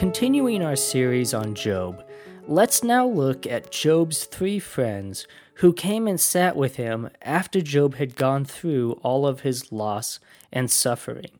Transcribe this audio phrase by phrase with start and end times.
[0.00, 2.02] Continuing our series on Job,
[2.48, 5.26] let's now look at Job's three friends
[5.56, 10.18] who came and sat with him after Job had gone through all of his loss
[10.50, 11.32] and suffering.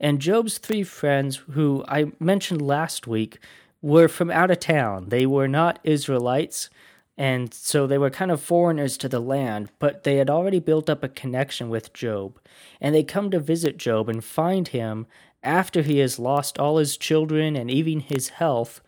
[0.00, 3.40] And Job's three friends, who I mentioned last week,
[3.82, 5.10] were from out of town.
[5.10, 6.70] They were not Israelites,
[7.18, 10.88] and so they were kind of foreigners to the land, but they had already built
[10.88, 12.40] up a connection with Job.
[12.80, 15.06] And they come to visit Job and find him
[15.42, 18.80] after he has lost all his children and even his health.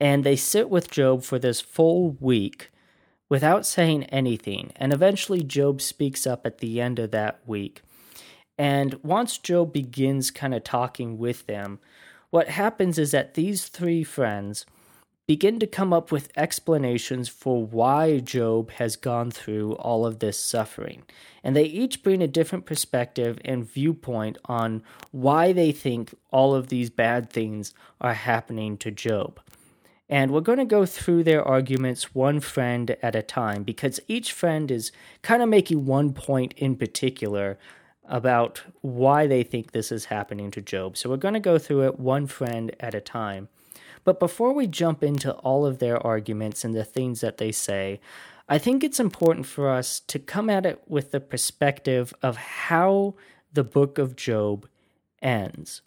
[0.00, 2.70] And they sit with Job for this full week
[3.28, 4.72] without saying anything.
[4.76, 7.82] And eventually, Job speaks up at the end of that week.
[8.56, 11.78] And once Job begins kind of talking with them,
[12.30, 14.66] what happens is that these three friends
[15.28, 20.40] begin to come up with explanations for why Job has gone through all of this
[20.40, 21.02] suffering.
[21.44, 26.68] And they each bring a different perspective and viewpoint on why they think all of
[26.68, 29.38] these bad things are happening to Job.
[30.08, 34.32] And we're going to go through their arguments one friend at a time because each
[34.32, 37.58] friend is kind of making one point in particular
[38.06, 40.96] about why they think this is happening to Job.
[40.96, 43.50] So we're going to go through it one friend at a time.
[44.04, 48.00] But before we jump into all of their arguments and the things that they say,
[48.48, 53.14] I think it's important for us to come at it with the perspective of how
[53.52, 54.66] the book of Job
[55.20, 55.82] ends.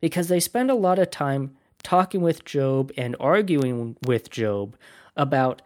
[0.00, 4.76] Because they spend a lot of time talking with Job and arguing with Job
[5.16, 5.62] about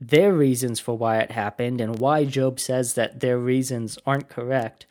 [0.00, 4.86] their reasons for why it happened and why Job says that their reasons aren't correct.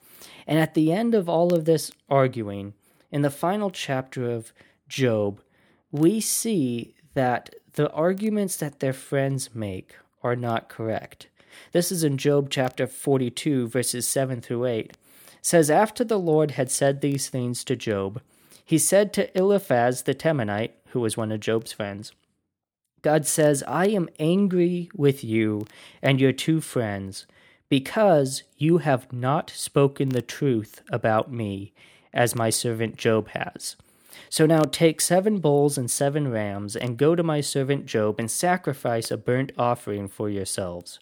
[0.47, 2.73] And at the end of all of this arguing,
[3.11, 4.53] in the final chapter of
[4.87, 5.41] Job,
[5.91, 11.27] we see that the arguments that their friends make are not correct.
[11.71, 14.85] This is in Job chapter 42, verses 7 through 8.
[14.85, 14.97] It
[15.41, 18.21] says, After the Lord had said these things to Job,
[18.63, 22.11] he said to Eliphaz the Temanite, who was one of Job's friends,
[23.01, 25.65] God says, I am angry with you
[26.01, 27.25] and your two friends,
[27.67, 31.73] because you have not spoken the truth about me,
[32.13, 33.75] as my servant Job has.
[34.29, 38.29] So now take seven bulls and seven rams, and go to my servant Job, and
[38.29, 40.99] sacrifice a burnt offering for yourselves.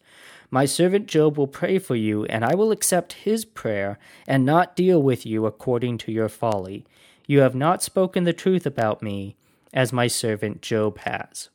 [0.52, 4.76] My servant Job will pray for you, and I will accept his prayer, and not
[4.76, 6.86] deal with you according to your folly.
[7.28, 9.36] You have not spoken the truth about me,
[9.74, 11.50] as my servant Job has.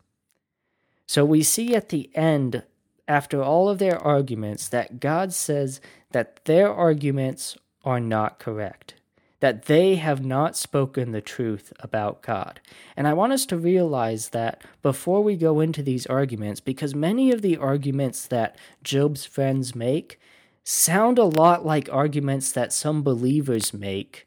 [1.07, 2.63] So we see at the end,
[3.09, 5.81] after all of their arguments, that God says
[6.13, 8.95] that their arguments are not correct
[9.45, 12.61] that they have not spoken the truth about God.
[12.97, 17.31] And I want us to realize that before we go into these arguments, because many
[17.31, 20.19] of the arguments that Job's friends make
[20.63, 24.27] sound a lot like arguments that some believers make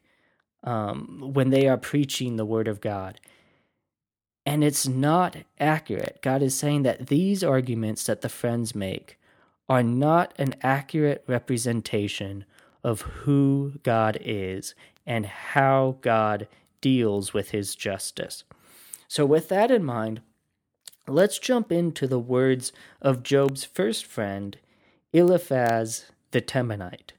[0.62, 3.20] um, when they are preaching the Word of God.
[4.46, 6.20] And it's not accurate.
[6.22, 9.18] God is saying that these arguments that the friends make
[9.68, 12.44] are not an accurate representation
[12.84, 14.74] of who God is
[15.08, 16.46] and how God
[16.82, 18.44] deals with his justice.
[19.08, 20.20] So, with that in mind,
[21.08, 24.58] let's jump into the words of Job's first friend,
[25.14, 27.12] Eliphaz the Temanite.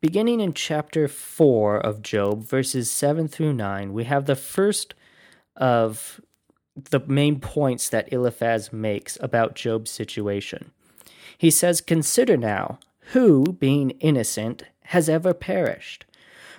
[0.00, 4.94] Beginning in chapter 4 of Job, verses 7 through 9, we have the first
[5.56, 6.22] of
[6.74, 10.70] the main points that Eliphaz makes about Job's situation.
[11.36, 12.78] He says, Consider now,
[13.12, 16.06] who, being innocent, has ever perished?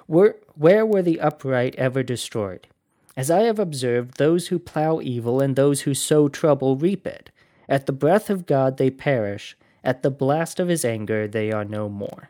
[0.08, 2.68] Where, where were the upright ever destroyed?
[3.16, 7.30] As I have observed, those who plow evil and those who sow trouble reap it.
[7.68, 11.66] At the breath of God they perish, at the blast of his anger they are
[11.66, 12.30] no more.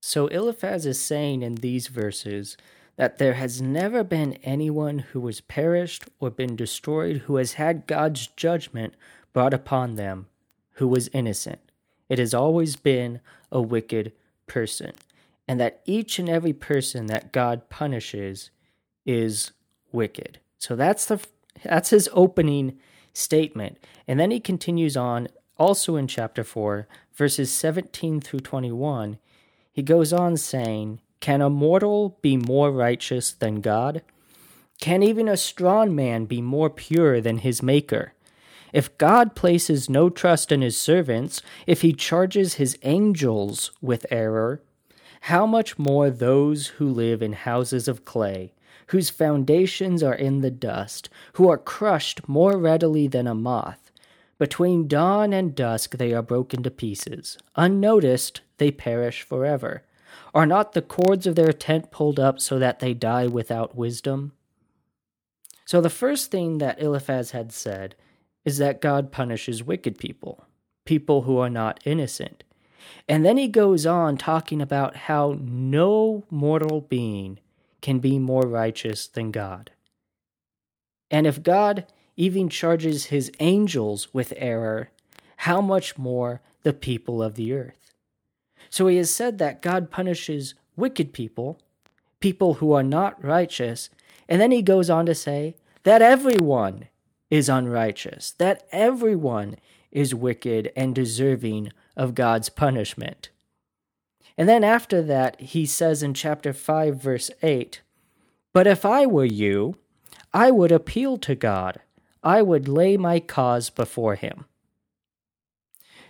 [0.00, 2.56] So Eliphaz is saying in these verses
[2.96, 7.86] that there has never been anyone who has perished or been destroyed who has had
[7.86, 8.94] God's judgment
[9.32, 10.26] brought upon them
[10.74, 11.60] who was innocent.
[12.08, 13.20] It has always been
[13.50, 14.12] a wicked
[14.46, 14.92] person
[15.46, 18.50] and that each and every person that God punishes
[19.04, 19.52] is
[19.92, 20.38] wicked.
[20.58, 21.20] So that's the
[21.62, 22.78] that's his opening
[23.12, 23.78] statement.
[24.08, 29.18] And then he continues on also in chapter 4 verses 17 through 21.
[29.72, 34.02] He goes on saying, "Can a mortal be more righteous than God?
[34.80, 38.14] Can even a strong man be more pure than his maker?"
[38.72, 44.62] If God places no trust in his servants, if he charges his angels with error,
[45.28, 48.52] how much more those who live in houses of clay,
[48.88, 53.90] whose foundations are in the dust, who are crushed more readily than a moth.
[54.38, 57.38] Between dawn and dusk they are broken to pieces.
[57.56, 59.82] Unnoticed, they perish forever.
[60.34, 64.32] Are not the cords of their tent pulled up so that they die without wisdom?
[65.64, 67.94] So the first thing that Eliphaz had said
[68.44, 70.44] is that God punishes wicked people,
[70.84, 72.44] people who are not innocent.
[73.08, 77.38] And then he goes on talking about how no mortal being
[77.80, 79.70] can be more righteous than God.
[81.10, 81.86] And if God
[82.16, 84.90] even charges his angels with error,
[85.38, 87.92] how much more the people of the earth?
[88.70, 91.60] So he has said that God punishes wicked people,
[92.20, 93.90] people who are not righteous,
[94.28, 96.88] and then he goes on to say that everyone
[97.30, 99.56] is unrighteous, that everyone
[99.92, 103.30] is wicked and deserving of God's punishment.
[104.36, 107.82] And then after that, he says in chapter 5, verse 8,
[108.52, 109.76] But if I were you,
[110.32, 111.80] I would appeal to God.
[112.22, 114.46] I would lay my cause before him.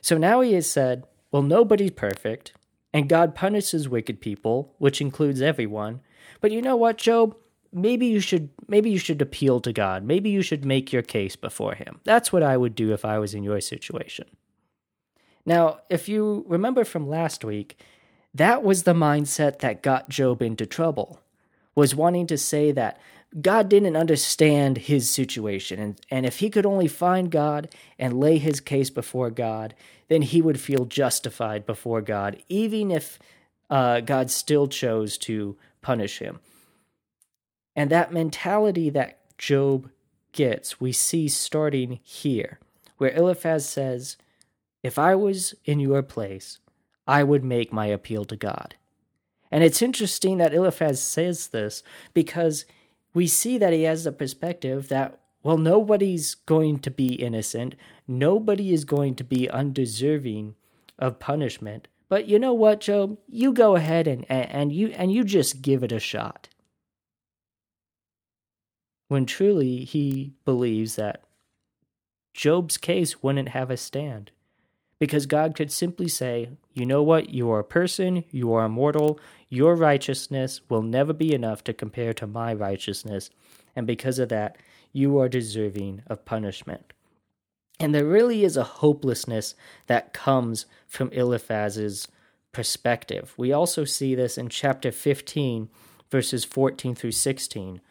[0.00, 2.54] So now he has said, Well, nobody's perfect,
[2.92, 6.00] and God punishes wicked people, which includes everyone.
[6.40, 7.36] But you know what, Job?
[7.74, 10.04] maybe you should maybe you should appeal to God.
[10.04, 12.00] Maybe you should make your case before him.
[12.04, 14.26] That's what I would do if I was in your situation.
[15.46, 17.78] Now, if you remember from last week,
[18.34, 21.20] that was the mindset that got Job into trouble.
[21.74, 23.00] Was wanting to say that
[23.40, 27.68] God didn't understand his situation and and if he could only find God
[27.98, 29.74] and lay his case before God,
[30.06, 33.18] then he would feel justified before God even if
[33.70, 36.38] uh, God still chose to punish him.
[37.74, 39.90] And that mentality that Job
[40.32, 42.58] gets, we see starting here,
[42.98, 44.16] where Eliphaz says,
[44.84, 46.60] If I was in your place,
[47.08, 48.76] I would make my appeal to God.
[49.50, 51.82] And it's interesting that Eliphaz says this
[52.12, 52.66] because
[53.14, 57.76] we see that he has the perspective that, well, nobody's going to be innocent,
[58.06, 60.54] nobody is going to be undeserving
[60.98, 61.88] of punishment.
[62.10, 63.16] But you know what, Job?
[63.26, 66.48] You go ahead and, and you and you just give it a shot
[69.08, 71.22] when truly he believes that
[72.34, 74.30] Job's case wouldn't have a stand.
[75.04, 77.28] Because God could simply say, You know what?
[77.28, 79.20] You are a person, you are immortal,
[79.50, 83.28] your righteousness will never be enough to compare to my righteousness,
[83.76, 84.56] and because of that,
[84.94, 86.94] you are deserving of punishment.
[87.78, 89.54] And there really is a hopelessness
[89.88, 92.08] that comes from Eliphaz's
[92.52, 93.34] perspective.
[93.36, 95.68] We also see this in chapter 15,
[96.10, 97.82] verses 14 through 16,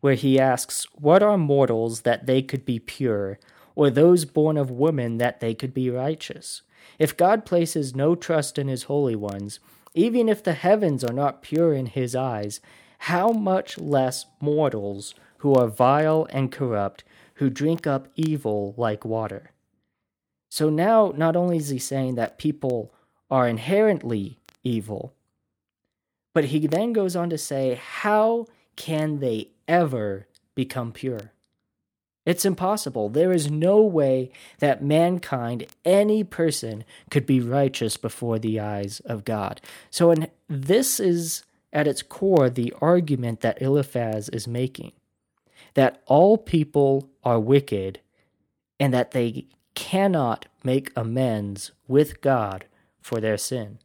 [0.00, 3.38] where he asks, What are mortals that they could be pure,
[3.74, 6.62] or those born of women that they could be righteous?
[6.98, 9.60] If God places no trust in his holy ones,
[9.94, 12.60] even if the heavens are not pure in his eyes,
[12.98, 17.04] how much less mortals who are vile and corrupt,
[17.34, 19.50] who drink up evil like water?
[20.48, 22.94] So now, not only is he saying that people
[23.30, 25.14] are inherently evil,
[26.32, 28.46] but he then goes on to say, How
[28.76, 31.32] can they ever become pure.
[32.24, 33.08] It's impossible.
[33.08, 39.24] There is no way that mankind, any person, could be righteous before the eyes of
[39.24, 39.60] God.
[39.90, 44.92] So, and this is at its core the argument that Eliphaz is making
[45.74, 48.00] that all people are wicked
[48.80, 52.64] and that they cannot make amends with God
[53.00, 53.78] for their sin.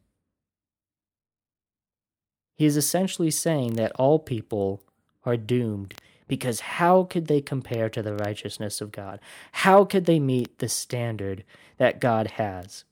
[2.55, 4.81] He is essentially saying that all people
[5.25, 5.95] are doomed
[6.29, 9.19] because how could they compare to the righteousness of God?
[9.51, 11.43] How could they meet the standard
[11.77, 12.85] that God has?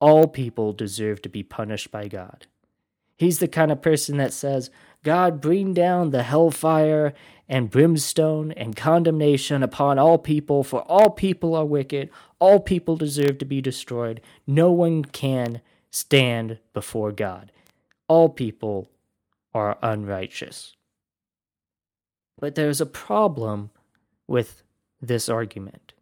[0.00, 2.46] All people deserve to be punished by God.
[3.18, 4.70] He's the kind of person that says,
[5.02, 7.14] God, bring down the hellfire
[7.48, 13.38] and brimstone and condemnation upon all people, for all people are wicked, all people deserve
[13.38, 14.20] to be destroyed.
[14.46, 17.50] No one can stand before God.
[18.06, 18.90] All people
[19.54, 20.75] are unrighteous.
[22.38, 23.70] But there is a problem
[24.26, 24.62] with
[25.00, 25.92] this argument.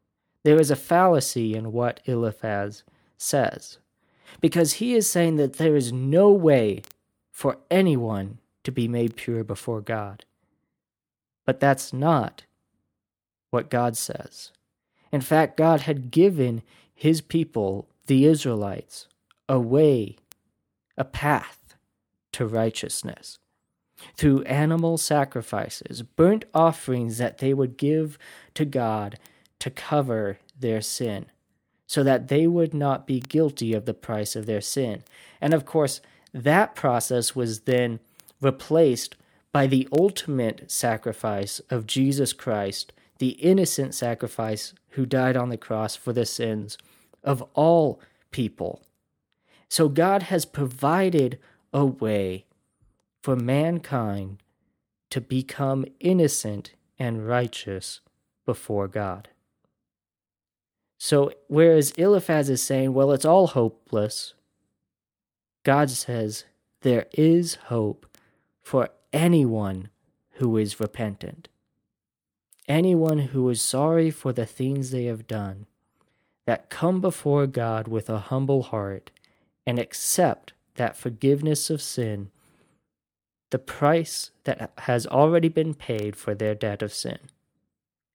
[0.42, 2.82] There is a fallacy in what Eliphaz
[3.16, 3.78] says,
[4.40, 6.82] because he is saying that there is no way
[7.30, 10.24] for anyone to be made pure before God.
[11.44, 12.44] But that's not
[13.50, 14.50] what God says.
[15.12, 16.62] In fact, God had given
[16.94, 19.06] his people, the Israelites,
[19.48, 20.16] a way,
[20.96, 21.76] a path
[22.32, 23.38] to righteousness
[24.16, 28.18] through animal sacrifices, burnt offerings that they would give
[28.54, 29.18] to God
[29.60, 31.26] to cover their sin,
[31.86, 35.02] so that they would not be guilty of the price of their sin.
[35.40, 36.00] And of course,
[36.32, 38.00] that process was then
[38.40, 39.16] replaced
[39.52, 45.94] by the ultimate sacrifice of Jesus Christ, the innocent sacrifice who died on the cross
[45.94, 46.76] for the sins
[47.22, 48.00] of all
[48.32, 48.82] people.
[49.68, 51.38] So God has provided
[51.72, 52.44] a way
[53.24, 54.36] for mankind
[55.08, 58.02] to become innocent and righteous
[58.44, 59.30] before God.
[60.98, 64.34] So, whereas Eliphaz is saying, well, it's all hopeless,
[65.62, 66.44] God says,
[66.82, 68.04] there is hope
[68.60, 69.88] for anyone
[70.32, 71.48] who is repentant,
[72.68, 75.64] anyone who is sorry for the things they have done,
[76.44, 79.10] that come before God with a humble heart
[79.66, 82.30] and accept that forgiveness of sin,
[83.54, 87.20] the price that has already been paid for their debt of sin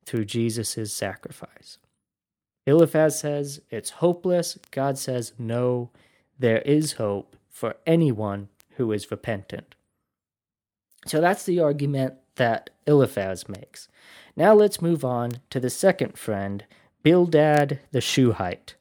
[0.06, 1.78] through Jesus' sacrifice.
[2.68, 4.60] Eliphaz says it's hopeless.
[4.72, 5.92] God says no,
[6.38, 9.76] there is hope for anyone who is repentant.
[11.08, 13.88] So that's the argument that Eliphaz makes.
[14.36, 16.66] Now let's move on to the second friend,
[17.02, 18.76] Bildad the Shuhite.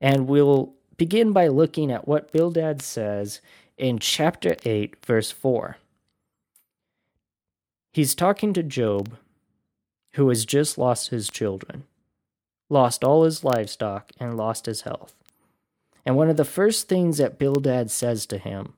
[0.00, 3.40] And we'll begin by looking at what Bildad says
[3.80, 5.78] in chapter 8, verse 4.
[7.92, 9.16] He's talking to Job,
[10.12, 11.84] who has just lost his children,
[12.68, 15.14] lost all his livestock, and lost his health.
[16.04, 18.74] And one of the first things that Bildad says to him,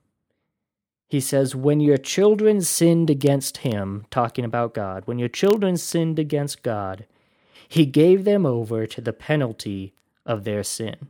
[1.09, 6.19] he says, When your children sinned against him, talking about God, when your children sinned
[6.19, 7.07] against God,
[7.69, 9.95] he gave them over to the penalty
[10.25, 11.09] of their sin.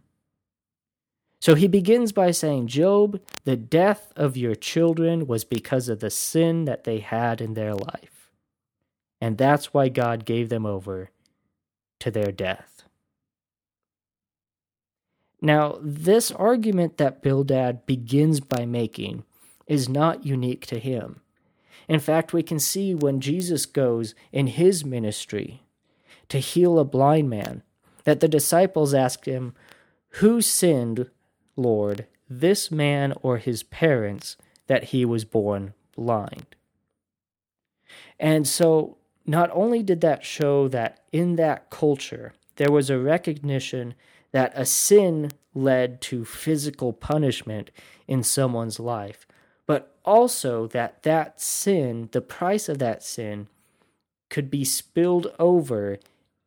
[1.42, 6.08] So he begins by saying, Job, the death of your children was because of the
[6.08, 8.30] sin that they had in their life.
[9.20, 11.10] And that's why God gave them over
[11.98, 12.84] to their death.
[15.40, 19.24] Now, this argument that Bildad begins by making
[19.66, 21.22] is not unique to him.
[21.88, 25.64] In fact, we can see when Jesus goes in his ministry
[26.28, 27.64] to heal a blind man
[28.04, 29.56] that the disciples ask him,
[30.20, 31.10] Who sinned
[31.56, 36.46] Lord, this man or his parents, that he was born blind.
[38.18, 43.94] And so, not only did that show that in that culture there was a recognition
[44.32, 47.70] that a sin led to physical punishment
[48.08, 49.26] in someone's life,
[49.66, 53.48] but also that that sin, the price of that sin,
[54.30, 55.98] could be spilled over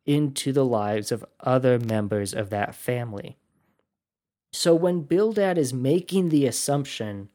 [0.04, 3.36] into the lives of other members of that family.
[4.56, 7.28] So when Bildad is making the assumption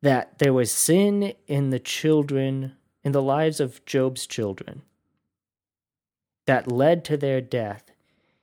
[0.00, 4.82] that there was sin in the children, in the lives of Job's children,
[6.46, 7.90] that led to their death,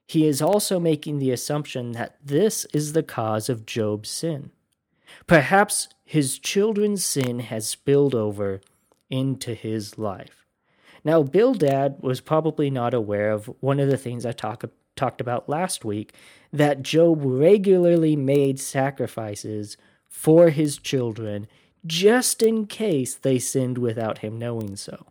[0.06, 4.52] he is also making the assumption that this is the cause of Job's sin.
[5.26, 8.60] Perhaps his children's sin has spilled over
[9.10, 10.46] into his life.
[11.06, 14.66] Now, Bildad was probably not aware of one of the things I talk,
[14.96, 16.14] talked about last week
[16.52, 21.48] that Job regularly made sacrifices for his children
[21.86, 25.08] just in case they sinned without him knowing so.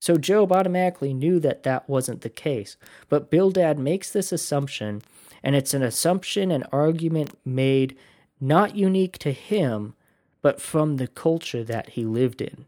[0.00, 2.76] So Job automatically knew that that wasn't the case,
[3.08, 5.02] but Bildad makes this assumption,
[5.42, 7.96] and it's an assumption and argument made
[8.40, 9.94] not unique to him,
[10.40, 12.64] but from the culture that he lived in.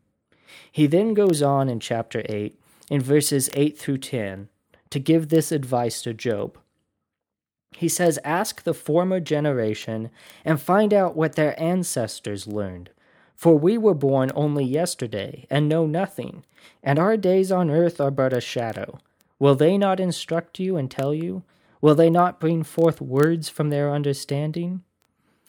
[0.71, 2.57] He then goes on in chapter 8,
[2.91, 4.49] in verses 8 through 10,
[4.95, 6.57] to give this advice to Job.
[7.73, 10.09] He says, Ask the former generation
[10.45, 12.91] and find out what their ancestors learned.
[13.35, 16.45] For we were born only yesterday and know nothing,
[16.81, 19.01] and our days on earth are but a shadow.
[19.41, 21.43] Will they not instruct you and tell you?
[21.81, 24.85] Will they not bring forth words from their understanding?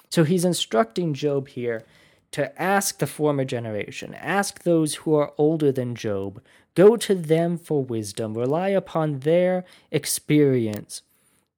[0.09, 1.85] So he's instructing Job here
[2.31, 6.41] to ask the former generation, ask those who are older than Job,
[6.75, 8.33] Go to them for wisdom.
[8.33, 11.01] Rely upon their experience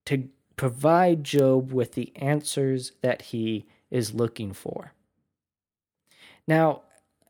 [0.06, 4.94] to provide Job with the answers that he is looking for.
[6.48, 6.82] Now,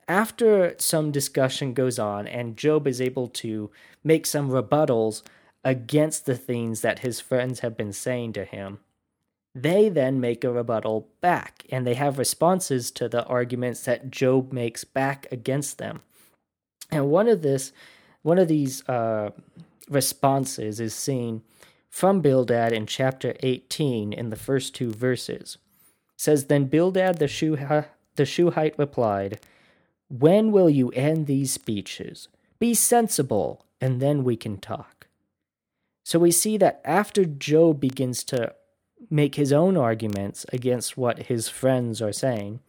[0.07, 3.69] after some discussion goes on and Job is able to
[4.03, 5.23] make some rebuttals
[5.63, 8.79] against the things that his friends have been saying to him,
[9.53, 14.53] they then make a rebuttal back and they have responses to the arguments that Job
[14.53, 16.01] makes back against them.
[16.89, 17.71] And one of this,
[18.21, 19.31] one of these uh,
[19.89, 21.41] responses is seen
[21.89, 25.57] from Bildad in chapter 18 in the first two verses.
[26.15, 29.39] It says, Then Bildad the, Shuha, the Shuhite replied,
[30.09, 32.27] When will you end these speeches?
[32.59, 35.07] Be sensible, and then we can talk.
[36.03, 38.53] So we see that after Job begins to
[39.09, 42.61] make his own arguments against what his friends are saying,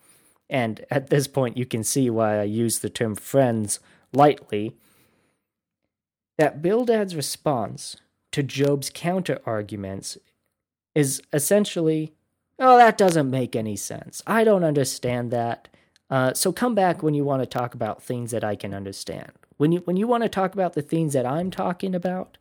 [0.50, 3.80] and at this point you can see why I use the term friends
[4.12, 4.76] lightly,
[6.36, 7.96] that Bildad's response
[8.32, 10.18] to Job's counter arguments
[10.94, 12.14] is essentially,
[12.58, 14.22] oh, that doesn't make any sense.
[14.26, 15.68] I don't understand that.
[16.10, 19.32] Uh, so come back when you want to talk about things that I can understand.
[19.56, 22.38] When you when you want to talk about the things that I'm talking about,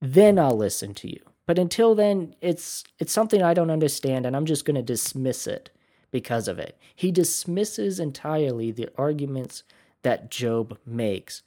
[0.00, 1.20] then I'll listen to you.
[1.46, 5.46] But until then, it's it's something I don't understand, and I'm just going to dismiss
[5.46, 5.70] it
[6.10, 6.78] because of it.
[6.94, 9.64] He dismisses entirely the arguments
[10.02, 11.42] that Job makes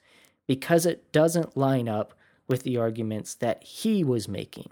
[0.46, 2.14] because it doesn't line up
[2.46, 4.70] with the arguments that he was making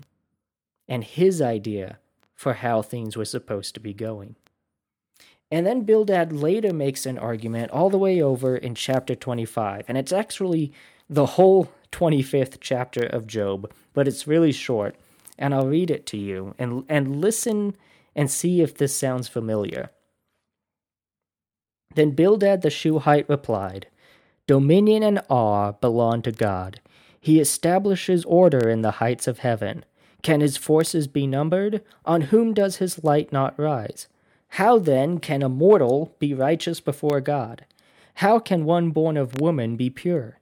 [0.89, 1.99] and his idea
[2.35, 4.37] for how things were supposed to be going.
[5.51, 9.99] And then Bildad later makes an argument all the way over in chapter 25, and
[9.99, 10.73] it's actually
[11.09, 14.97] the whole 25th chapter of Job, but it's really short,
[15.39, 17.77] and I'll read it to you and and listen
[18.17, 19.91] and see if this sounds familiar.
[21.95, 23.87] Then Bildad the Shuhite replied,
[24.47, 26.81] Dominion and awe belong to God.
[27.21, 29.85] He establishes order in the heights of heaven.
[30.23, 31.83] Can his forces be numbered?
[32.05, 34.09] On whom does his light not rise?
[34.57, 37.65] How then can a mortal be righteous before God?
[38.17, 40.39] How can one born of woman be pure?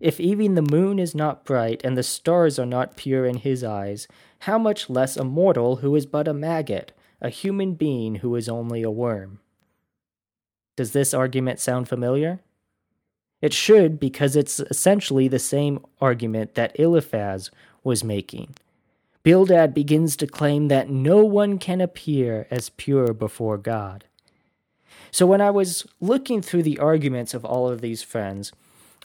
[0.00, 3.64] If even the moon is not bright and the stars are not pure in his
[3.64, 4.06] eyes,
[4.40, 8.48] how much less a mortal who is but a maggot, a human being who is
[8.48, 9.40] only a worm?
[10.76, 12.40] Does this argument sound familiar?
[13.40, 17.50] It should, because it's essentially the same argument that Eliphaz
[17.82, 18.54] was making.
[19.22, 24.04] Bildad begins to claim that no one can appear as pure before God.
[25.10, 28.52] So when I was looking through the arguments of all of these friends,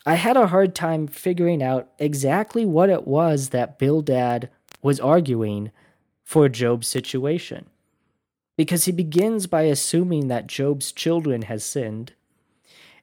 [0.05, 4.49] I had a hard time figuring out exactly what it was that Bildad
[4.81, 5.71] was arguing
[6.23, 7.67] for Job's situation
[8.59, 12.11] because he begins by assuming that Job's children has sinned.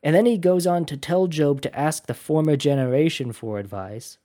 [0.03, 4.19] And then he goes on to tell Job to ask the former generation for advice.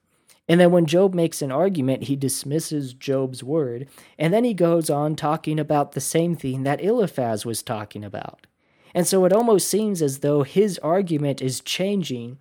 [0.50, 3.88] And then when Job makes an argument, he dismisses Job's word.
[4.20, 8.46] And then he goes on talking about the same thing that Eliphaz was talking about.
[8.94, 12.40] And so it almost seems as though his argument is changing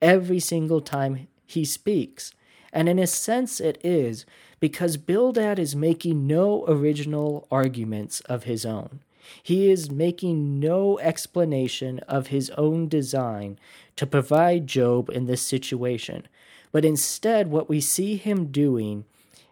[0.00, 2.32] every single time he speaks.
[2.72, 4.24] And in a sense, it is
[4.60, 9.00] because Bildad is making no original arguments of his own.
[9.42, 13.58] He is making no explanation of his own design
[13.96, 16.26] to provide Job in this situation.
[16.72, 19.04] But instead, what we see him doing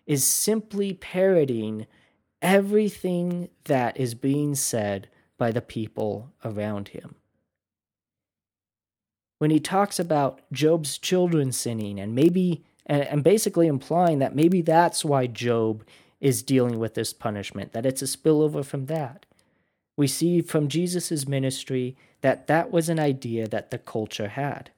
[0.07, 1.87] is simply parroting
[2.41, 7.17] everything that is being said by the people around him.
[9.39, 14.63] When he talks about Job's children sinning and maybe and, and basically implying that maybe
[14.63, 15.85] that's why Job
[16.21, 19.27] is dealing with this punishment, that it's a spillover from that.
[19.97, 24.71] We see from Jesus' ministry that that was an idea that the culture had.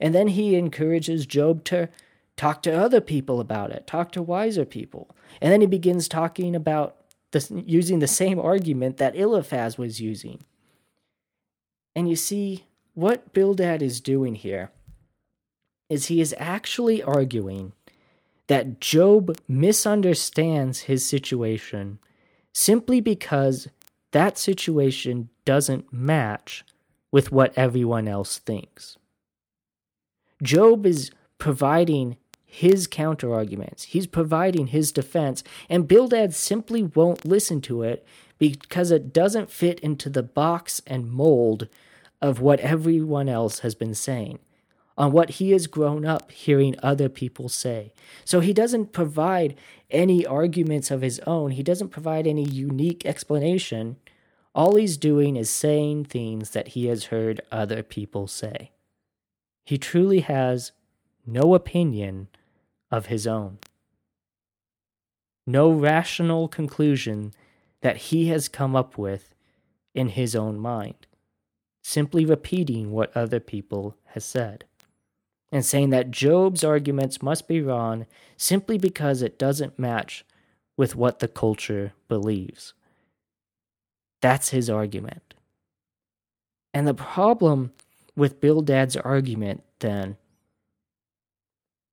[0.00, 1.88] And then he encourages Job to
[2.36, 5.14] talk to other people about it, talk to wiser people.
[5.40, 6.96] And then he begins talking about
[7.50, 10.44] using the same argument that Eliphaz was using.
[11.96, 14.70] And you see, what Bildad is doing here
[15.94, 17.72] is he is actually arguing
[18.48, 22.00] that Job misunderstands his situation
[22.52, 23.68] simply because
[24.10, 26.64] that situation doesn't match
[27.12, 28.98] with what everyone else thinks.
[30.42, 33.84] Job is providing his counter arguments.
[33.84, 38.04] He's providing his defense, and Bildad simply won't listen to it
[38.38, 41.68] because it doesn't fit into the box and mold
[42.20, 44.40] of what everyone else has been saying
[44.96, 47.92] on what he has grown up hearing other people say.
[48.24, 49.56] So he doesn't provide
[49.90, 53.96] any arguments of his own, he doesn't provide any unique explanation.
[54.54, 58.70] All he's doing is saying things that he has heard other people say.
[59.64, 60.70] He truly has
[61.26, 62.28] no opinion
[62.90, 63.58] of his own,
[65.44, 67.32] no rational conclusion
[67.80, 69.34] that he has come up with
[69.92, 71.08] in his own mind,
[71.82, 74.64] simply repeating what other people have said
[75.54, 80.24] and saying that Job's arguments must be wrong simply because it doesn't match
[80.76, 82.74] with what the culture believes.
[84.20, 85.34] That's his argument.
[86.74, 87.70] And the problem
[88.16, 90.16] with Bildad's argument, then,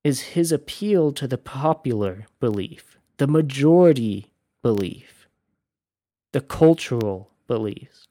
[0.04, 4.32] is his appeal to the popular belief, the majority
[4.64, 5.28] belief,
[6.32, 8.08] the cultural beliefs.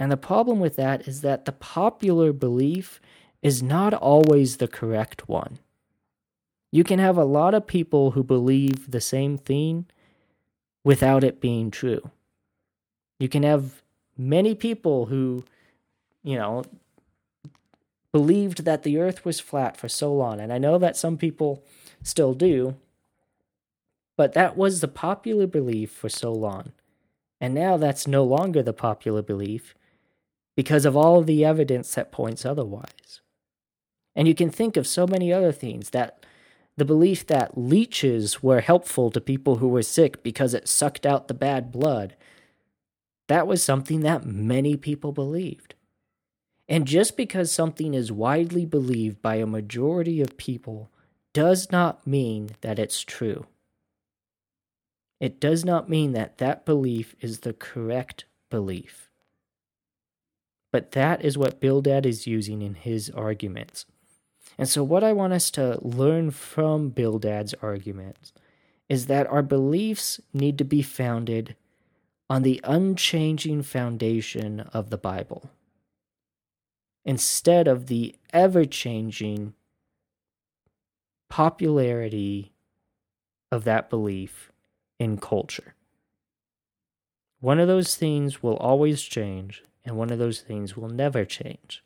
[0.00, 3.00] And the problem with that is that the popular belief
[3.42, 5.58] is not always the correct one.
[6.70, 9.86] You can have a lot of people who believe the same thing
[10.84, 12.10] without it being true.
[13.18, 13.82] You can have
[14.16, 15.44] many people who,
[16.22, 16.64] you know,
[18.12, 21.62] believed that the earth was flat for so long, and I know that some people
[22.02, 22.76] still do,
[24.16, 26.72] but that was the popular belief for so long.
[27.40, 29.74] And now that's no longer the popular belief
[30.56, 33.20] because of all the evidence that points otherwise.
[34.18, 36.26] And you can think of so many other things that
[36.76, 41.28] the belief that leeches were helpful to people who were sick because it sucked out
[41.28, 42.16] the bad blood.
[43.28, 45.76] That was something that many people believed.
[46.68, 50.90] And just because something is widely believed by a majority of people
[51.32, 53.46] does not mean that it's true.
[55.20, 59.10] It does not mean that that belief is the correct belief.
[60.72, 63.86] But that is what Bildad is using in his arguments.
[64.58, 68.32] And so, what I want us to learn from Bildad's argument
[68.88, 71.54] is that our beliefs need to be founded
[72.28, 75.50] on the unchanging foundation of the Bible
[77.04, 79.54] instead of the ever changing
[81.30, 82.52] popularity
[83.50, 84.50] of that belief
[84.98, 85.74] in culture.
[87.40, 91.82] One of those things will always change, and one of those things will never change.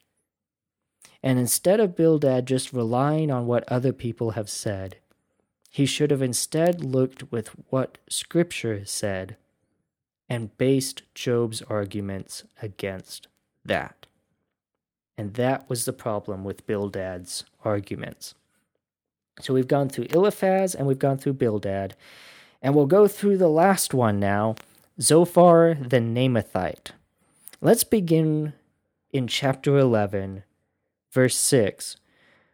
[1.22, 4.96] And instead of Bildad just relying on what other people have said,
[5.70, 9.36] he should have instead looked with what Scripture said
[10.28, 13.28] and based Job's arguments against
[13.64, 14.06] that.
[15.16, 18.34] And that was the problem with Bildad's arguments.
[19.40, 21.94] So we've gone through Eliphaz and we've gone through Bildad.
[22.60, 24.56] And we'll go through the last one now
[25.00, 26.90] Zophar the Naamathite.
[27.60, 28.52] Let's begin
[29.10, 30.44] in chapter 11,
[31.12, 31.96] verse 6.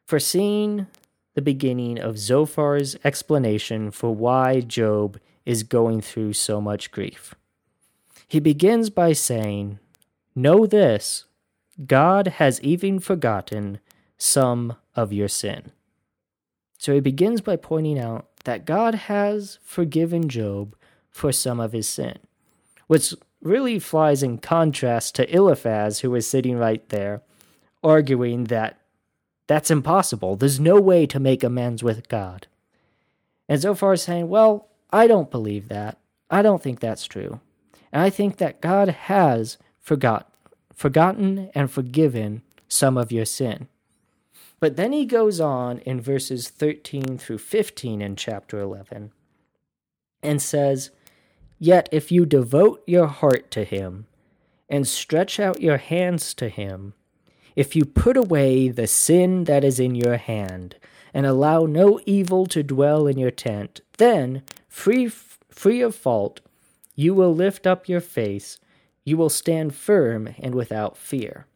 [0.05, 0.87] For seeing
[1.35, 7.35] the beginning of Zophar's explanation for why Job is going through so much grief.
[8.27, 9.79] He begins by saying,
[10.35, 11.25] Know this,
[11.87, 13.79] God has even forgotten
[14.18, 15.73] some of your sin.
[16.77, 20.75] So he begins by pointing out that God has forgiven Job
[21.11, 22.18] for some of his sin,
[22.87, 27.23] which really flies in contrast to Eliphaz, who was sitting right there,
[27.82, 28.78] arguing that
[29.46, 30.36] that's impossible.
[30.36, 32.46] There's no way to make amends with God.
[33.48, 35.98] And Zophar is saying, Well, I don't believe that.
[36.30, 37.40] I don't think that's true.
[37.92, 40.30] And I think that God has forgot,
[40.74, 43.68] forgotten and forgiven some of your sin.
[44.60, 49.12] But then he goes on in verses 13 through 15 in chapter 11
[50.22, 50.90] and says,
[51.58, 54.06] Yet if you devote your heart to him
[54.68, 56.94] and stretch out your hands to him,
[57.59, 60.77] if you put away the sin that is in your hand
[61.12, 66.40] and allow no evil to dwell in your tent, then, free, free of fault,
[66.94, 68.61] you will lift up your face,
[69.05, 71.49] you will stand firm and without fear.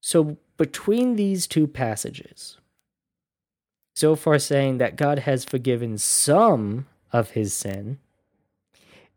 [0.00, 2.56] So, between these two passages,
[3.96, 8.00] Zophar saying that God has forgiven some of his sin,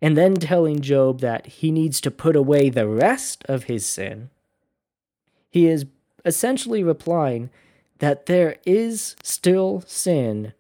[0.04, 4.30] and then telling Job that he needs to put away the rest of his sin,
[5.50, 5.86] he is
[6.26, 7.50] essentially replying
[8.00, 10.52] that there is still sin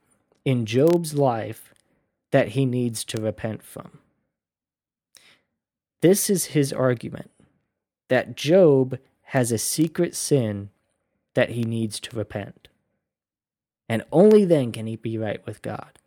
[0.45, 1.73] in Job's life
[2.32, 3.99] that he needs to repent from.
[5.99, 7.29] This is his argument
[8.08, 10.69] that Job has a secret sin
[11.34, 12.69] that he needs to repent.
[13.89, 15.99] And only then can he be right with God.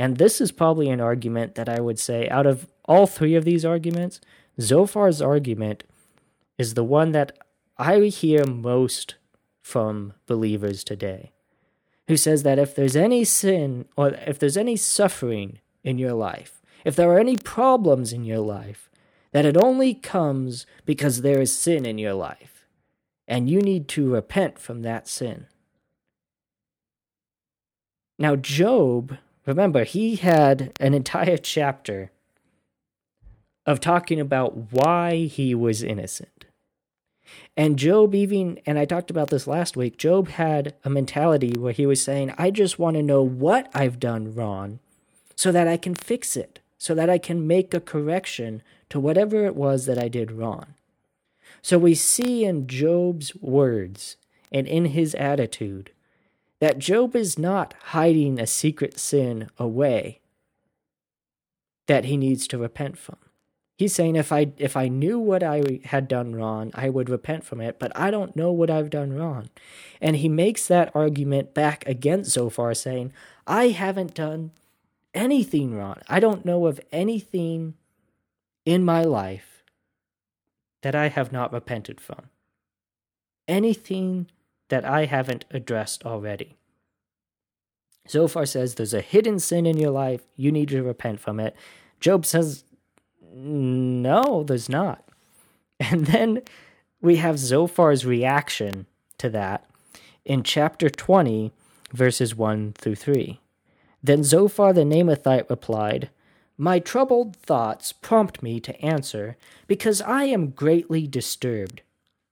[0.00, 3.44] And this is probably an argument that I would say, out of all three of
[3.44, 4.18] these arguments,
[4.58, 5.84] Zophar's argument
[6.56, 7.36] is the one that
[7.76, 9.16] I hear most
[9.60, 11.32] from believers today,
[12.08, 16.62] who says that if there's any sin or if there's any suffering in your life,
[16.82, 18.88] if there are any problems in your life,
[19.32, 22.64] that it only comes because there is sin in your life
[23.28, 25.44] and you need to repent from that sin.
[28.18, 32.10] Now, Job, remember, he had an entire chapter
[33.66, 36.46] of talking about why he was innocent.
[37.56, 41.72] And Job, even, and I talked about this last week, Job had a mentality where
[41.72, 44.80] he was saying, I just want to know what I've done wrong
[45.36, 49.46] so that I can fix it, so that I can make a correction to whatever
[49.46, 50.74] it was that I did wrong.
[51.62, 54.16] So we see in Job's words
[54.50, 55.92] and in his attitude
[56.60, 60.20] that Job is not hiding a secret sin away
[61.86, 63.16] that he needs to repent from.
[63.76, 67.44] He's saying if I if I knew what I had done wrong, I would repent
[67.44, 69.48] from it, but I don't know what I've done wrong.
[70.02, 73.14] And he makes that argument back against Zophar saying,
[73.46, 74.50] I haven't done
[75.14, 75.96] anything wrong.
[76.08, 77.74] I don't know of anything
[78.66, 79.64] in my life
[80.82, 82.28] that I have not repented from,
[83.48, 84.26] anything
[84.70, 86.56] that I haven't addressed already.
[88.08, 91.54] Zophar says there's a hidden sin in your life, you need to repent from it.
[92.00, 92.64] Job says,
[93.22, 95.04] No, there's not.
[95.82, 96.42] And then
[97.00, 98.84] we have Zophar's reaction
[99.16, 99.64] to that
[100.26, 101.52] in chapter 20,
[101.92, 103.40] verses 1 through 3.
[104.02, 106.10] Then Zophar the Naamathite replied,
[106.58, 111.80] My troubled thoughts prompt me to answer, because I am greatly disturbed.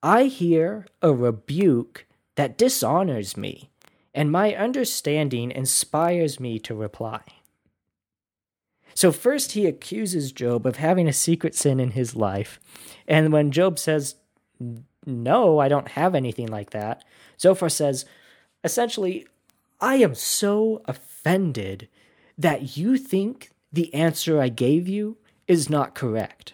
[0.02, 2.04] I hear a rebuke
[2.38, 3.68] that dishonors me,
[4.14, 7.20] and my understanding inspires me to reply.
[8.94, 12.60] So, first, he accuses Job of having a secret sin in his life.
[13.08, 14.14] And when Job says,
[15.04, 17.02] No, I don't have anything like that,
[17.40, 18.04] Zophar says,
[18.62, 19.26] essentially,
[19.80, 21.88] I am so offended
[22.38, 25.16] that you think the answer I gave you
[25.48, 26.52] is not correct.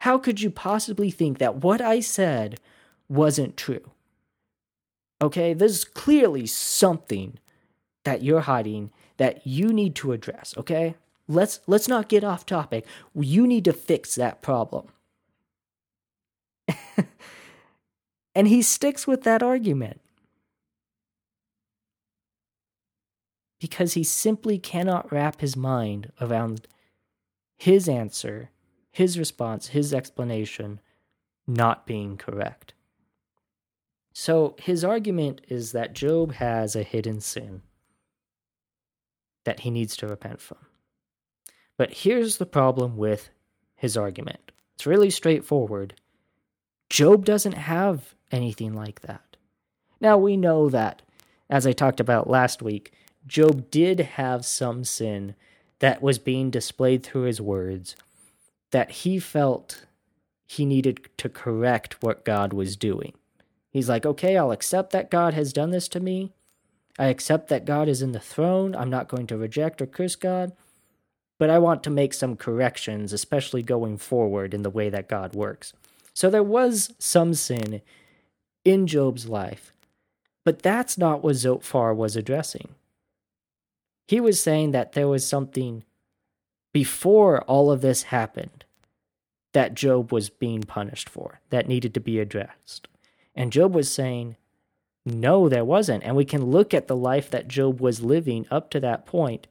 [0.00, 2.58] How could you possibly think that what I said
[3.08, 3.92] wasn't true?
[5.22, 7.38] Okay, there's clearly something
[8.04, 10.96] that you're hiding that you need to address, okay?
[11.26, 12.84] Let's let's not get off topic.
[13.14, 14.88] You need to fix that problem.
[18.34, 20.00] and he sticks with that argument.
[23.64, 26.68] because he simply cannot wrap his mind around
[27.56, 28.50] his answer,
[28.92, 30.80] his response, his explanation
[31.46, 32.74] not being correct.
[34.14, 37.62] So his argument is that Job has a hidden sin
[39.44, 40.58] that he needs to repent from.
[41.76, 43.28] But here's the problem with
[43.74, 45.94] his argument it's really straightforward.
[46.88, 49.36] Job doesn't have anything like that.
[50.00, 51.02] Now we know that,
[51.50, 52.92] as I talked about last week,
[53.26, 55.34] Job did have some sin
[55.80, 57.96] that was being displayed through his words
[58.70, 59.86] that he felt
[60.46, 63.14] he needed to correct what God was doing.
[63.74, 66.32] He's like, okay, I'll accept that God has done this to me.
[66.96, 68.76] I accept that God is in the throne.
[68.76, 70.52] I'm not going to reject or curse God,
[71.40, 75.34] but I want to make some corrections, especially going forward in the way that God
[75.34, 75.72] works.
[76.14, 77.82] So there was some sin
[78.64, 79.72] in Job's life,
[80.44, 82.76] but that's not what Zophar was addressing.
[84.06, 85.82] He was saying that there was something
[86.72, 88.64] before all of this happened
[89.52, 92.86] that Job was being punished for, that needed to be addressed.
[93.34, 94.36] And Job was saying,
[95.04, 96.02] no, there wasn't.
[96.04, 99.46] And we can look at the life that Job was living up to that point,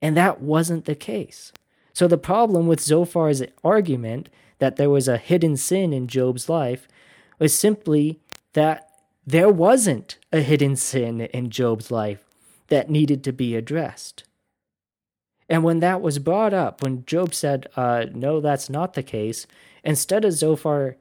[0.00, 1.52] and that wasn't the case.
[1.92, 6.86] So the problem with Zophar's argument that there was a hidden sin in Job's life
[7.38, 8.20] was simply
[8.52, 8.88] that
[9.26, 12.24] there wasn't a hidden sin in Job's life
[12.68, 14.24] that needed to be addressed.
[15.48, 19.46] And when that was brought up, when Job said, uh, No, that's not the case,
[19.84, 20.96] instead of Zophar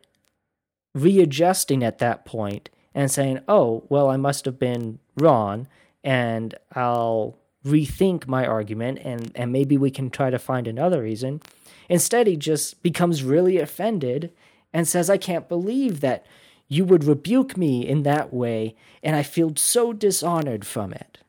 [0.95, 5.67] readjusting at that point and saying, Oh, well, I must have been wrong,
[6.03, 11.41] and I'll rethink my argument, and, and maybe we can try to find another reason.
[11.89, 14.31] Instead, he just becomes really offended
[14.73, 16.25] and says, I can't believe that
[16.67, 21.19] you would rebuke me in that way, and I feel so dishonored from it.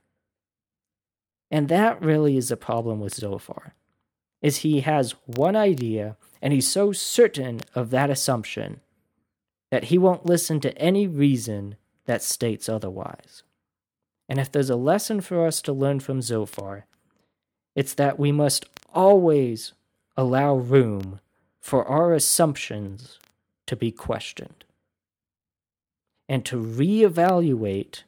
[1.50, 3.74] And that really is the problem with Zophar.
[4.42, 8.81] Is he has one idea and he's so certain of that assumption
[9.70, 11.76] that he won't listen to any reason
[12.07, 13.42] that states otherwise.
[14.29, 16.87] And if there's a lesson for us to learn from Zophar,
[17.74, 19.72] it's that we must always
[20.16, 21.20] allow room
[21.61, 23.18] for our assumptions
[23.66, 24.64] to be questioned
[26.29, 28.02] and to reevaluate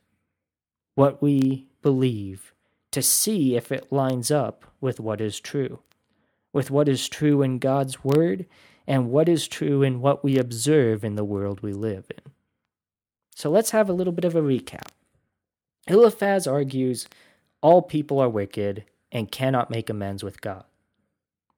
[0.94, 2.52] what we believe
[2.90, 5.80] to see if it lines up with what is true,
[6.52, 8.46] with what is true in God's Word
[8.88, 12.32] and what is true in what we observe in the world we live in.
[13.36, 14.88] So let's have a little bit of a recap.
[15.86, 17.06] Eliphaz argues
[17.60, 20.64] all people are wicked and cannot make amends with God.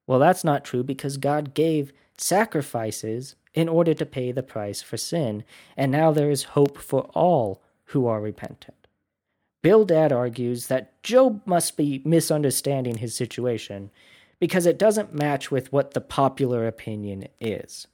[0.09, 4.97] Well, that's not true because God gave sacrifices in order to pay the price for
[4.97, 5.45] sin,
[5.77, 8.89] and now there is hope for all who are repentant.
[9.63, 13.91] Bildad argues that Job must be misunderstanding his situation
[14.41, 17.87] because it doesn't match with what the popular opinion is.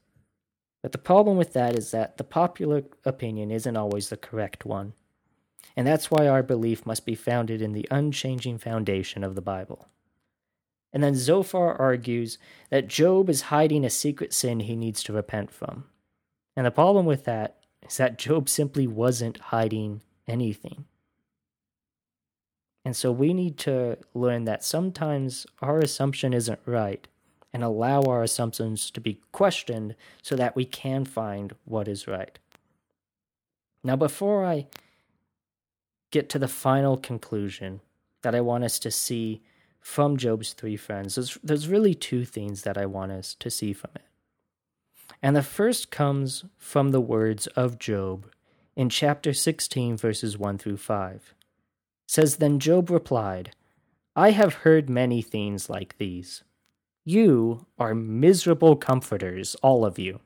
[0.83, 4.93] But the problem with that is that the popular opinion isn't always the correct one.
[5.77, 9.89] And that's why our belief must be founded in the unchanging foundation of the Bible.
[10.93, 12.39] And then Zophar argues
[12.71, 15.85] that Job is hiding a secret sin he needs to repent from.
[16.57, 20.87] And the problem with that is that Job simply wasn't hiding anything.
[22.87, 27.09] And so we need to learn that sometimes our assumption isn't right
[27.53, 32.39] and allow our assumptions to be questioned so that we can find what is right.
[33.83, 34.69] Now, before I
[36.13, 37.81] get to the final conclusion
[38.23, 39.43] that I want us to see
[39.81, 43.73] from Job's three friends, there's, there's really two things that I want us to see
[43.73, 44.05] from it.
[45.21, 48.31] And the first comes from the words of Job
[48.77, 51.35] in chapter 16, verses 1 through 5.
[52.17, 53.51] Says, Then Job replied,
[54.17, 56.45] I have heard many things like these.
[57.05, 60.21] You are miserable comforters, all of you.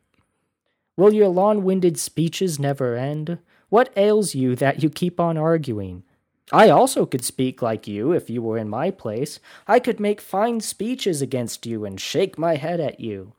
[0.97, 3.41] Will your long winded speeches never end?
[3.71, 6.05] What ails you that you keep on arguing?
[6.53, 9.41] I also could speak like you if you were in my place.
[9.67, 13.33] I could make fine speeches against you and shake my head at you.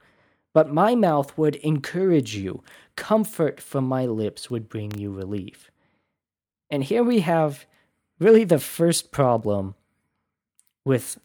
[0.53, 2.65] But my mouth would encourage you,
[2.97, 5.71] comfort from my lips would bring you relief.
[6.69, 7.65] And here we have
[8.21, 9.73] really the first problem
[10.85, 11.19] with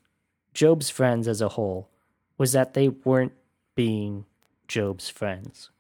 [0.55, 1.91] Job's friends as a whole
[2.39, 3.35] was that they weren't
[3.75, 4.25] being
[4.67, 5.71] Job's friends.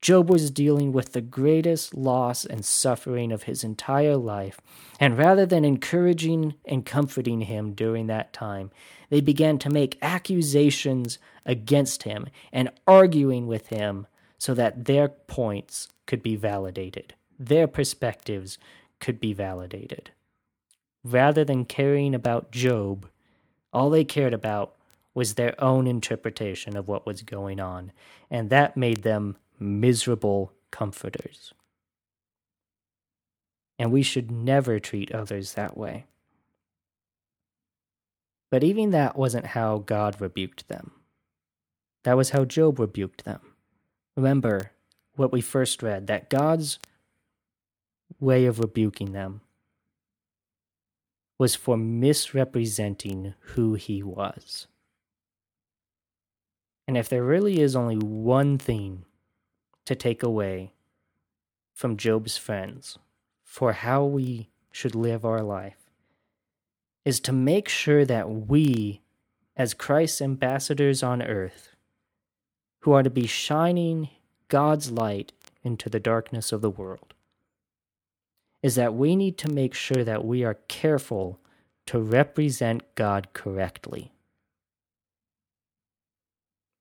[0.00, 4.60] Job was dealing with the greatest loss and suffering of his entire life,
[4.98, 8.70] and rather than encouraging and comforting him during that time,
[9.10, 14.06] they began to make accusations against him and arguing with him
[14.38, 18.58] so that their points could be validated, their perspectives
[18.98, 20.10] could be validated.
[21.04, 23.08] Rather than caring about Job,
[23.72, 24.76] all they cared about
[25.14, 27.92] was their own interpretation of what was going on,
[28.30, 31.52] and that made them miserable comforters.
[33.78, 36.06] And we should never treat others that way.
[38.50, 40.92] But even that wasn't how God rebuked them.
[42.04, 43.40] That was how Job rebuked them.
[44.16, 44.72] Remember
[45.16, 46.78] what we first read that God's
[48.20, 49.40] way of rebuking them
[51.42, 54.68] was for misrepresenting who he was.
[56.86, 59.06] And if there really is only one thing
[59.86, 60.72] to take away
[61.74, 62.96] from Job's friends
[63.42, 65.90] for how we should live our life,
[67.04, 69.02] is to make sure that we,
[69.56, 71.74] as Christ's ambassadors on earth,
[72.82, 74.10] who are to be shining
[74.46, 75.32] God's light
[75.64, 77.11] into the darkness of the world
[78.62, 81.40] is that we need to make sure that we are careful
[81.86, 84.12] to represent God correctly.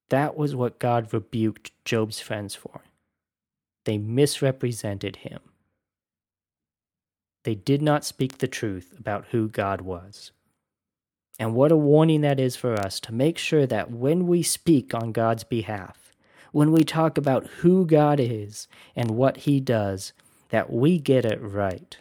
[0.09, 2.81] That was what God rebuked Job's friends for.
[3.85, 5.39] They misrepresented him.
[7.43, 10.31] They did not speak the truth about who God was.
[11.39, 14.93] And what a warning that is for us to make sure that when we speak
[14.93, 16.13] on God's behalf,
[16.51, 20.13] when we talk about who God is and what He does,
[20.51, 21.97] that we get it right.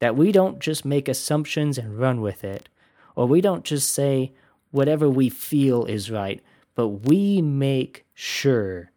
[0.00, 2.68] That we don't just make assumptions and run with it,
[3.14, 4.32] or we don't just say
[4.70, 6.42] whatever we feel is right,
[6.74, 8.90] but we make sure,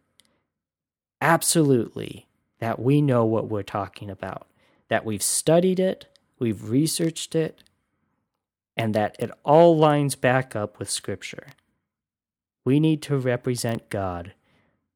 [1.20, 2.26] absolutely,
[2.58, 4.46] that we know what we're talking about,
[4.88, 6.06] that we've studied it,
[6.38, 7.62] we've researched it,
[8.76, 11.48] and that it all lines back up with Scripture.
[12.64, 14.32] We need to represent God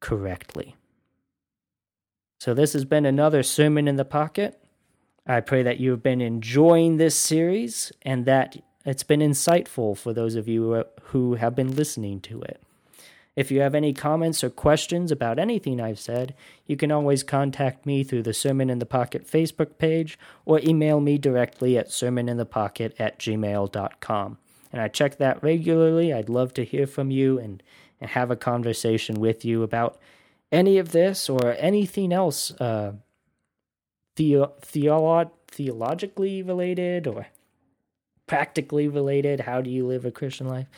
[0.01, 0.77] correctly.
[2.43, 4.61] So, this has been another Sermon in the Pocket.
[5.25, 10.13] I pray that you have been enjoying this series and that it's been insightful for
[10.13, 12.61] those of you who have been listening to it.
[13.37, 16.35] If you have any comments or questions about anything I've said,
[16.67, 20.99] you can always contact me through the Sermon in the Pocket Facebook page or email
[20.99, 24.39] me directly at sermoninthepocket at gmail.com.
[24.73, 26.13] And I check that regularly.
[26.13, 27.63] I'd love to hear from you and,
[28.01, 30.01] and have a conversation with you about
[30.53, 32.93] any of this or anything else uh,
[34.15, 37.27] theo- theolo- theologically related or
[38.27, 39.41] practically related.
[39.41, 40.69] How do you live a Christian life?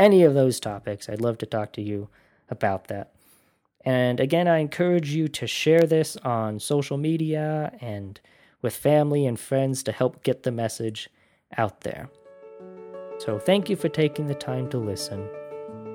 [0.00, 2.08] any of those topics, I'd love to talk to you
[2.48, 3.12] about that.
[3.84, 8.18] And again, I encourage you to share this on social media and
[8.62, 11.10] with family and friends to help get the message
[11.56, 12.08] out there.
[13.18, 15.28] So, thank you for taking the time to listen.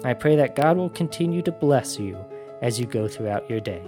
[0.03, 2.23] I pray that God will continue to bless you
[2.65, 3.83] as you go throughout your day.